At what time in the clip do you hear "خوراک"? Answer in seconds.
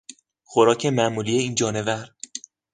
0.43-0.85